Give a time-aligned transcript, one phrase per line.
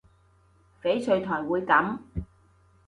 [0.81, 1.99] 翡翠台會噉